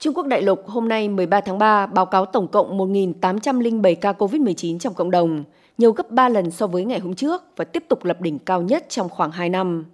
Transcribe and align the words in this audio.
Trung 0.00 0.14
Quốc 0.14 0.26
đại 0.26 0.42
lục 0.42 0.68
hôm 0.68 0.88
nay 0.88 1.08
13 1.08 1.40
tháng 1.40 1.58
3 1.58 1.86
báo 1.86 2.06
cáo 2.06 2.26
tổng 2.26 2.48
cộng 2.48 2.78
1.807 2.78 3.94
ca 4.00 4.12
COVID-19 4.12 4.78
trong 4.78 4.94
cộng 4.94 5.10
đồng, 5.10 5.44
nhiều 5.78 5.92
gấp 5.92 6.10
3 6.10 6.28
lần 6.28 6.50
so 6.50 6.66
với 6.66 6.84
ngày 6.84 6.98
hôm 6.98 7.14
trước 7.14 7.42
và 7.56 7.64
tiếp 7.64 7.84
tục 7.88 8.04
lập 8.04 8.20
đỉnh 8.20 8.38
cao 8.38 8.62
nhất 8.62 8.86
trong 8.88 9.08
khoảng 9.08 9.30
2 9.30 9.48
năm. 9.48 9.84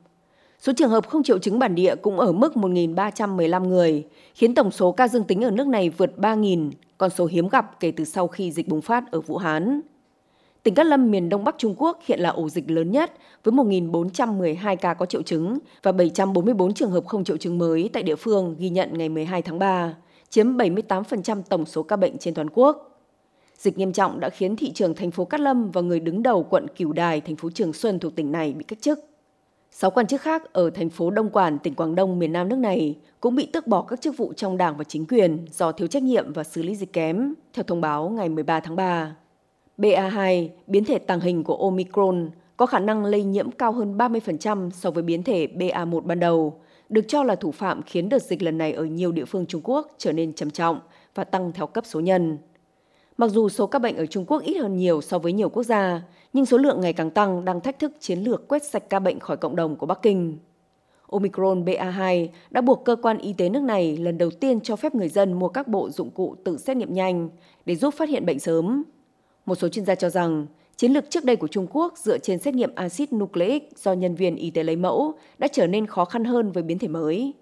Số 0.58 0.72
trường 0.76 0.90
hợp 0.90 1.08
không 1.08 1.22
triệu 1.22 1.38
chứng 1.38 1.58
bản 1.58 1.74
địa 1.74 1.94
cũng 1.96 2.20
ở 2.20 2.32
mức 2.32 2.52
1.315 2.54 3.64
người, 3.64 4.06
khiến 4.34 4.54
tổng 4.54 4.70
số 4.70 4.92
ca 4.92 5.08
dương 5.08 5.24
tính 5.24 5.44
ở 5.44 5.50
nước 5.50 5.66
này 5.66 5.90
vượt 5.90 6.12
3.000, 6.16 6.70
con 6.98 7.10
số 7.10 7.26
hiếm 7.26 7.48
gặp 7.48 7.80
kể 7.80 7.90
từ 7.90 8.04
sau 8.04 8.28
khi 8.28 8.52
dịch 8.52 8.68
bùng 8.68 8.80
phát 8.80 9.10
ở 9.10 9.20
Vũ 9.20 9.36
Hán. 9.36 9.80
Tỉnh 10.66 10.74
Cát 10.74 10.86
Lâm 10.86 11.10
miền 11.10 11.28
Đông 11.28 11.44
Bắc 11.44 11.54
Trung 11.58 11.74
Quốc 11.78 11.98
hiện 12.06 12.20
là 12.20 12.30
ổ 12.30 12.48
dịch 12.48 12.70
lớn 12.70 12.90
nhất 12.90 13.12
với 13.44 13.54
1.412 13.54 14.76
ca 14.76 14.94
có 14.94 15.06
triệu 15.06 15.22
chứng 15.22 15.58
và 15.82 15.92
744 15.92 16.74
trường 16.74 16.90
hợp 16.90 17.06
không 17.06 17.24
triệu 17.24 17.36
chứng 17.36 17.58
mới 17.58 17.90
tại 17.92 18.02
địa 18.02 18.16
phương 18.16 18.56
ghi 18.58 18.68
nhận 18.68 18.98
ngày 18.98 19.08
12 19.08 19.42
tháng 19.42 19.58
3, 19.58 19.94
chiếm 20.30 20.56
78% 20.56 21.42
tổng 21.48 21.66
số 21.66 21.82
ca 21.82 21.96
bệnh 21.96 22.18
trên 22.18 22.34
toàn 22.34 22.50
quốc. 22.52 23.00
Dịch 23.58 23.78
nghiêm 23.78 23.92
trọng 23.92 24.20
đã 24.20 24.28
khiến 24.28 24.56
thị 24.56 24.72
trường 24.72 24.94
thành 24.94 25.10
phố 25.10 25.24
Cát 25.24 25.40
Lâm 25.40 25.70
và 25.70 25.80
người 25.80 26.00
đứng 26.00 26.22
đầu 26.22 26.46
quận 26.50 26.66
Cửu 26.76 26.92
Đài, 26.92 27.20
thành 27.20 27.36
phố 27.36 27.50
Trường 27.50 27.72
Xuân 27.72 27.98
thuộc 27.98 28.16
tỉnh 28.16 28.32
này 28.32 28.52
bị 28.52 28.64
cách 28.64 28.78
chức. 28.82 28.98
Sáu 29.70 29.90
quan 29.90 30.06
chức 30.06 30.20
khác 30.20 30.52
ở 30.52 30.70
thành 30.70 30.90
phố 30.90 31.10
Đông 31.10 31.30
Quản, 31.30 31.58
tỉnh 31.58 31.74
Quảng 31.74 31.94
Đông, 31.94 32.18
miền 32.18 32.32
Nam 32.32 32.48
nước 32.48 32.58
này 32.58 32.96
cũng 33.20 33.34
bị 33.34 33.46
tước 33.46 33.66
bỏ 33.66 33.82
các 33.82 34.00
chức 34.00 34.16
vụ 34.16 34.32
trong 34.32 34.56
đảng 34.56 34.76
và 34.76 34.84
chính 34.84 35.06
quyền 35.06 35.44
do 35.52 35.72
thiếu 35.72 35.88
trách 35.88 36.02
nhiệm 36.02 36.32
và 36.32 36.44
xử 36.44 36.62
lý 36.62 36.76
dịch 36.76 36.92
kém, 36.92 37.34
theo 37.52 37.62
thông 37.62 37.80
báo 37.80 38.08
ngày 38.08 38.28
13 38.28 38.60
tháng 38.60 38.76
3. 38.76 39.14
BA2, 39.78 40.48
biến 40.66 40.84
thể 40.84 40.98
tàng 40.98 41.20
hình 41.20 41.44
của 41.44 41.56
Omicron, 41.56 42.30
có 42.56 42.66
khả 42.66 42.78
năng 42.78 43.04
lây 43.04 43.24
nhiễm 43.24 43.50
cao 43.50 43.72
hơn 43.72 43.96
30% 43.96 44.70
so 44.70 44.90
với 44.90 45.02
biến 45.02 45.22
thể 45.22 45.48
BA1 45.56 46.00
ban 46.00 46.20
đầu, 46.20 46.60
được 46.88 47.04
cho 47.08 47.22
là 47.22 47.34
thủ 47.34 47.52
phạm 47.52 47.82
khiến 47.82 48.08
đợt 48.08 48.22
dịch 48.22 48.42
lần 48.42 48.58
này 48.58 48.72
ở 48.72 48.84
nhiều 48.84 49.12
địa 49.12 49.24
phương 49.24 49.46
Trung 49.46 49.60
Quốc 49.64 49.94
trở 49.98 50.12
nên 50.12 50.32
trầm 50.32 50.50
trọng 50.50 50.80
và 51.14 51.24
tăng 51.24 51.52
theo 51.52 51.66
cấp 51.66 51.84
số 51.86 52.00
nhân. 52.00 52.38
Mặc 53.18 53.30
dù 53.30 53.48
số 53.48 53.66
các 53.66 53.78
bệnh 53.78 53.96
ở 53.96 54.06
Trung 54.06 54.24
Quốc 54.26 54.42
ít 54.42 54.54
hơn 54.54 54.76
nhiều 54.76 55.00
so 55.00 55.18
với 55.18 55.32
nhiều 55.32 55.48
quốc 55.48 55.62
gia, 55.62 56.02
nhưng 56.32 56.46
số 56.46 56.58
lượng 56.58 56.80
ngày 56.80 56.92
càng 56.92 57.10
tăng 57.10 57.44
đang 57.44 57.60
thách 57.60 57.78
thức 57.78 57.92
chiến 58.00 58.18
lược 58.18 58.48
quét 58.48 58.64
sạch 58.64 58.90
ca 58.90 58.98
bệnh 58.98 59.20
khỏi 59.20 59.36
cộng 59.36 59.56
đồng 59.56 59.76
của 59.76 59.86
Bắc 59.86 60.02
Kinh. 60.02 60.38
Omicron 61.06 61.64
BA2 61.64 62.28
đã 62.50 62.60
buộc 62.60 62.84
cơ 62.84 62.96
quan 63.02 63.18
y 63.18 63.32
tế 63.32 63.48
nước 63.48 63.62
này 63.62 63.96
lần 63.96 64.18
đầu 64.18 64.30
tiên 64.30 64.60
cho 64.60 64.76
phép 64.76 64.94
người 64.94 65.08
dân 65.08 65.32
mua 65.32 65.48
các 65.48 65.68
bộ 65.68 65.90
dụng 65.90 66.10
cụ 66.10 66.36
tự 66.44 66.58
xét 66.58 66.76
nghiệm 66.76 66.94
nhanh 66.94 67.28
để 67.66 67.76
giúp 67.76 67.94
phát 67.94 68.08
hiện 68.08 68.26
bệnh 68.26 68.38
sớm. 68.38 68.82
Một 69.46 69.54
số 69.54 69.68
chuyên 69.68 69.84
gia 69.84 69.94
cho 69.94 70.10
rằng, 70.10 70.46
chiến 70.76 70.92
lược 70.92 71.10
trước 71.10 71.24
đây 71.24 71.36
của 71.36 71.48
Trung 71.48 71.66
Quốc 71.70 71.98
dựa 71.98 72.18
trên 72.18 72.38
xét 72.38 72.54
nghiệm 72.54 72.74
axit 72.74 73.12
nucleic 73.12 73.62
do 73.76 73.92
nhân 73.92 74.14
viên 74.14 74.36
y 74.36 74.50
tế 74.50 74.62
lấy 74.62 74.76
mẫu 74.76 75.14
đã 75.38 75.48
trở 75.48 75.66
nên 75.66 75.86
khó 75.86 76.04
khăn 76.04 76.24
hơn 76.24 76.52
với 76.52 76.62
biến 76.62 76.78
thể 76.78 76.88
mới. 76.88 77.32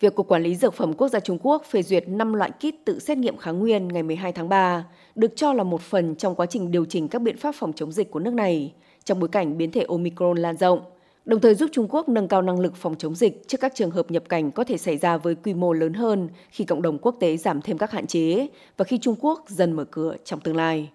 Việc 0.00 0.14
Cục 0.14 0.28
Quản 0.28 0.42
lý 0.42 0.56
Dược 0.56 0.74
phẩm 0.74 0.94
Quốc 0.94 1.08
gia 1.08 1.20
Trung 1.20 1.38
Quốc 1.42 1.64
phê 1.70 1.82
duyệt 1.82 2.08
5 2.08 2.34
loại 2.34 2.50
kit 2.50 2.84
tự 2.84 2.98
xét 2.98 3.18
nghiệm 3.18 3.36
kháng 3.36 3.58
nguyên 3.58 3.88
ngày 3.88 4.02
12 4.02 4.32
tháng 4.32 4.48
3 4.48 4.84
được 5.14 5.36
cho 5.36 5.52
là 5.52 5.64
một 5.64 5.80
phần 5.80 6.14
trong 6.14 6.34
quá 6.34 6.46
trình 6.46 6.70
điều 6.70 6.84
chỉnh 6.84 7.08
các 7.08 7.22
biện 7.22 7.36
pháp 7.36 7.54
phòng 7.54 7.72
chống 7.72 7.92
dịch 7.92 8.10
của 8.10 8.18
nước 8.18 8.34
này 8.34 8.72
trong 9.04 9.20
bối 9.20 9.28
cảnh 9.28 9.58
biến 9.58 9.70
thể 9.70 9.84
Omicron 9.88 10.36
lan 10.36 10.56
rộng, 10.56 10.80
đồng 11.24 11.40
thời 11.40 11.54
giúp 11.54 11.70
Trung 11.72 11.86
Quốc 11.90 12.08
nâng 12.08 12.28
cao 12.28 12.42
năng 12.42 12.60
lực 12.60 12.76
phòng 12.76 12.94
chống 12.98 13.14
dịch 13.14 13.48
trước 13.48 13.60
các 13.60 13.74
trường 13.74 13.90
hợp 13.90 14.10
nhập 14.10 14.22
cảnh 14.28 14.50
có 14.50 14.64
thể 14.64 14.76
xảy 14.76 14.96
ra 14.96 15.16
với 15.16 15.34
quy 15.34 15.54
mô 15.54 15.72
lớn 15.72 15.94
hơn 15.94 16.28
khi 16.50 16.64
cộng 16.64 16.82
đồng 16.82 16.98
quốc 16.98 17.16
tế 17.20 17.36
giảm 17.36 17.62
thêm 17.62 17.78
các 17.78 17.90
hạn 17.90 18.06
chế 18.06 18.46
và 18.76 18.84
khi 18.84 18.98
Trung 18.98 19.16
Quốc 19.20 19.44
dần 19.48 19.72
mở 19.72 19.84
cửa 19.84 20.16
trong 20.24 20.40
tương 20.40 20.56
lai. 20.56 20.90